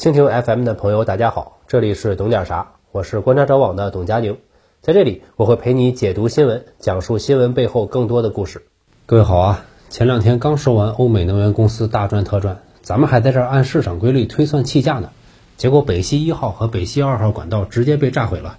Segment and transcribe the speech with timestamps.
[0.00, 4.38] 蜻蜓 FM 的朋友，大家好，这里是懂点啥，我是观察者网的董佳宁，
[4.80, 8.62] 在这里我会陪你解读新闻，讲述新闻背后更多的故事。
[9.04, 15.10] 各位好啊，前两天刚说完欧美能源公司大赚特赚，咱们还在这儿按市场规律推算气价呢，
[15.58, 18.56] 结果北溪一号和北溪二号管道直接被炸毁了。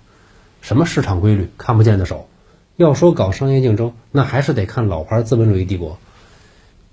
[0.61, 2.27] 什么市场规律，看不见的手？
[2.75, 5.97] 要说搞商业竞争，那还是得看老牌资本主义帝国。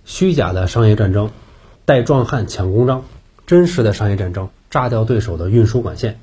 [0.06, 1.28] 虚假的商业战争，
[1.84, 3.04] 带壮汉抢公章。
[3.48, 6.20] 真实的商业战争，炸掉对手的运输管线，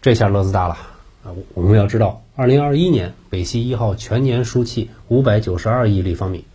[0.00, 0.78] 这下乐子大了
[1.22, 1.36] 啊！
[1.52, 6.46] 我们要知道，二零二一年北溪一号全年输气五百九十二亿立方米，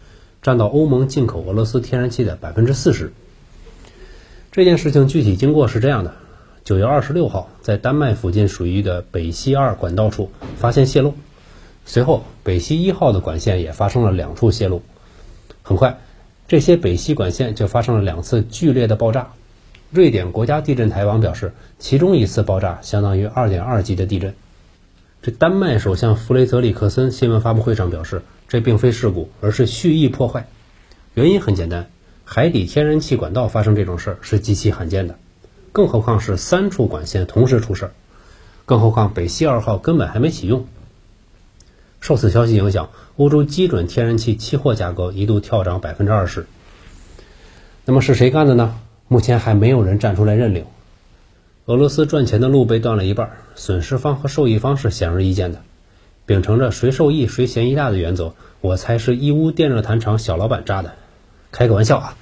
[0.41, 3.13] 占到欧盟进口俄罗斯天然气的百分之四十。
[4.51, 6.15] 这件事情具体经过是这样的：
[6.63, 11.13] 九月二十六号，在丹麦附近属于的北溪二管道处发现泄漏，
[11.85, 14.81] 随后北溪一号的管线也发生了两处泄漏，
[15.61, 15.99] 很快，
[16.47, 19.33] 这些北溪管线就发生了两次剧烈的爆炸。
[19.93, 24.33] 瑞典国家地震台网表示，其中一次爆炸相当于2.2级的地震。
[25.21, 30.47] 这丹麦首相弗雷泽里克森新闻发布会上表示，这并非事故，而是蓄意破坏。
[31.13, 31.91] 原因很简单，
[32.25, 35.15] 海底天然气管道发生这种事儿是极其罕见的，
[35.71, 37.91] 更何况是三处管线同时出事儿，
[38.65, 40.65] 更何况北溪二号根本还没启用。
[42.01, 46.47] 受此消息影响，欧洲基准天然气期货价格一度跳涨百分之二十。
[47.85, 48.79] 那么是谁干的呢？
[49.13, 50.65] 目前还没有人站出来认领，
[51.65, 55.61] 俄罗斯赚钱的路被断了一半，损失方和受益方是显而易见的。
[56.25, 60.95] 秉承着谁受益谁嫌疑大的原则，我猜是义乌电热毯厂小老板炸的。
[61.51, 62.17] 开个玩笑啊！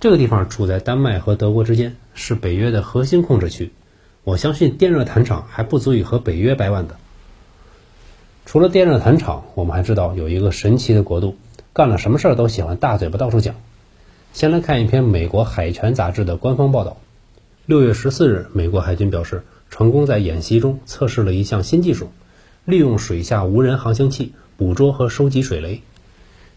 [0.00, 3.70] 这个地方处在丹麦和德国之间，是北约的核心控制区。
[4.24, 6.96] 我相信电热毯厂还不足以和北约掰腕子。
[8.46, 11.36] 除了电热毯厂，我们还知道有一个神奇的国度，
[11.72, 13.54] 干了什么事儿都喜欢大嘴巴到处讲。
[14.32, 16.96] 先来看一篇美国海权杂志的官方报道。
[17.66, 22.10] 六月十四日，美国海军表示，成功在演习中测试了一项新技术，
[22.64, 25.82] 利用水下无人航行器捕捉和收集水雷。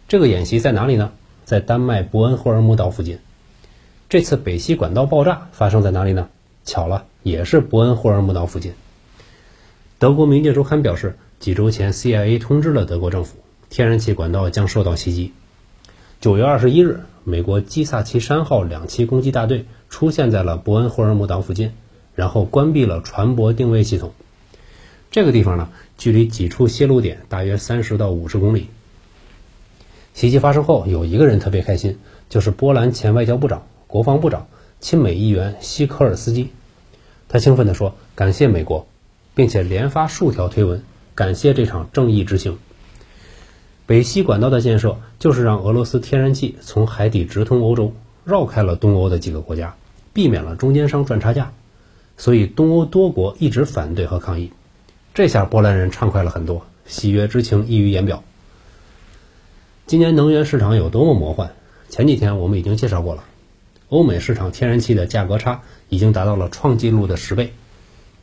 [0.08, 1.12] 这个演习在哪里呢？
[1.46, 3.18] 在丹麦伯恩霍尔姆岛附近。
[4.08, 6.30] 这次北溪管道爆炸发生在哪里呢？
[6.64, 8.74] 巧了，也是伯恩霍尔姆岛附近。
[9.98, 13.38] 德国《明镜周刊》表示，几周前 CIA 通知了德国政府，
[13.70, 15.34] 天然气管道将受到袭击。
[16.24, 17.02] 九月二十一日。
[17.26, 21.74] 美国基萨奇山号两栖攻击大队出现在了伯恩霍尔姆岛附近，
[22.16, 24.14] 然后关闭了船舶定位系统。
[25.12, 25.68] 这个地方呢，
[25.98, 28.68] 距离几处泄露点大约三十到五十公里。
[30.14, 34.48] 袭击发生后，有一个人特别开心，就是波兰前外交部长、国防部长、
[34.80, 36.52] 亲美议员西科尔斯基。
[37.28, 38.88] 他兴奋地说：“感谢美国，
[39.36, 40.82] 并且连发数条推文，
[41.16, 42.58] 感谢这场正义之行。”
[43.86, 49.76] 北溪管道的建设，就是让俄罗斯天然气从海底直通欧洲，绕开了东欧的几个国家，
[50.14, 51.52] 避免了中间商赚差价。
[52.16, 54.52] 所以东欧多国一直反对和抗议。
[55.14, 58.24] 这下波兰人畅快了很多，喜悦之情溢于言表。
[59.86, 61.54] 今年能源市场有多么魔幻？
[61.90, 63.26] 前几天我们已经介绍过了，
[63.90, 67.52] 欧美市场天然气的价格差已经达到了创纪录的十倍。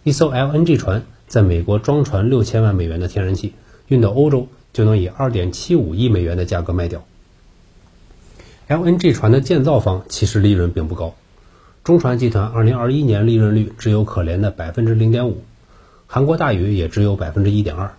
[0.04, 3.52] 一艘 LNG 船在美国装船六千万美元的天然气，
[3.88, 4.48] 运到欧洲。
[4.72, 7.04] 就能以二点七五亿美元的价格卖掉。
[8.68, 11.14] LNG 船的建造方其实利润并不高，
[11.82, 15.42] 中船集团二零二一年利润率只有可怜的百分之零点五，
[16.06, 17.94] 韩国大宇也只有百分之一点二。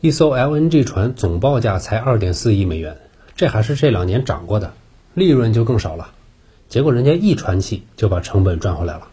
[0.00, 2.98] 一艘 LNG 船总报价才二点四亿美元，
[3.36, 4.72] 这还是这两年涨过的，
[5.12, 6.12] 利润就更少了。
[6.68, 9.08] 结果人家一船气就把成本赚回来了，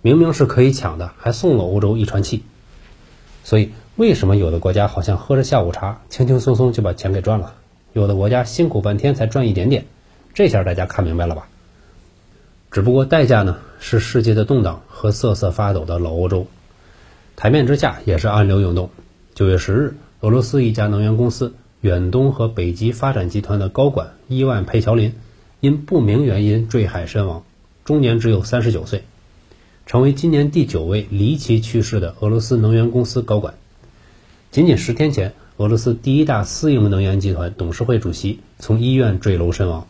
[0.00, 2.42] 明明是可以抢的，还送了欧洲一船气，
[3.50, 3.72] 所以。
[3.96, 7.52] 为什么有的国家好像喝着下午茶，轻轻松松就把钱给赚了？
[7.92, 9.84] 有的国家辛苦半天才赚一点点，
[10.32, 11.48] 这下大家看明白了吧？
[12.70, 16.46] 只不过代价呢，是世界的动荡和瑟瑟发抖的老欧洲。
[17.36, 18.88] 台面之下也是暗流涌动。
[19.34, 25.12] 九月十日，俄罗斯一家能源公司远东和北极发展集团的高管伊万佩乔林
[25.60, 27.42] 因不明原因坠海身亡，
[27.84, 29.04] 终年只有三十九岁，
[29.90, 33.54] 成为今年第九位离奇去世的俄罗斯能源公司高管。
[34.52, 39.88] 仅仅十天前，俄罗斯第一大私营能源集团董事会主席从医院坠楼身亡。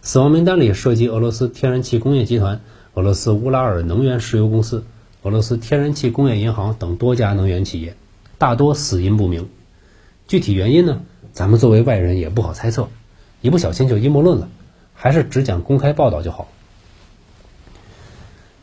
[0.00, 2.62] 死亡名单里涉及俄罗斯天然气工业集团、
[2.94, 4.82] 俄罗斯乌拉尔能源石油公司、
[5.24, 7.94] 俄罗斯天然气工业银行等多家能源企业，
[8.38, 9.46] 大多死因不明。
[10.26, 11.02] 具体原因呢？
[11.34, 12.88] 咱们作为外人也不好猜测，
[13.42, 14.48] 一不小心就阴谋论了，
[14.94, 16.48] 还是只讲公开报道就好。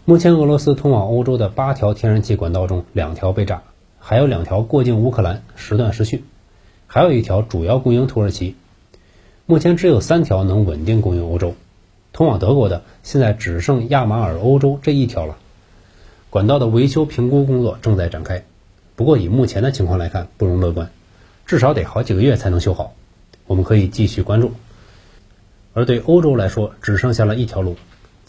[0.10, 3.62] 目前，俄罗斯通往欧洲的八条天然气管道中，两条被炸。
[4.00, 6.24] 还有两条过境乌克兰，时断时续；
[6.88, 8.56] 还有一条主要供应土耳其。
[9.46, 11.54] 目前只有三条能稳定供应欧洲。
[12.12, 15.38] 通往德国的现在只剩亚马尔欧洲这一条了。
[16.32, 18.44] 管道的维修评估工作正在展开，
[18.96, 20.90] 不过以目前的情况来看，不容乐观，
[21.46, 22.96] 至少得好几个月才能修好。
[23.46, 24.54] 我们可以继续关注。
[25.76, 27.76] 而对欧洲来说，只剩下了一条路：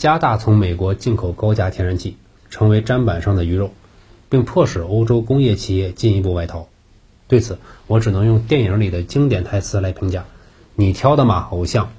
[0.00, 2.17] 加大从美国进口高价天然气，
[2.49, 3.70] 成为砧板上的鱼肉，
[4.31, 6.69] 并迫使欧洲工业企业进一步外逃。
[7.29, 10.25] 对此，我只能用电影里的经典台词来评价
[10.75, 11.93] ：“你挑的马，偶像。”